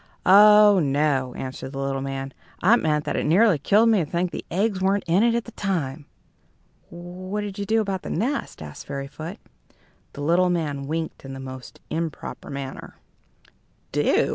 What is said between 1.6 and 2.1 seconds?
the little